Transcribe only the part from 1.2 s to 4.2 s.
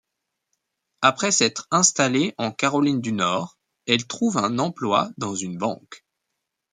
s'être installée en Caroline du Nord, elle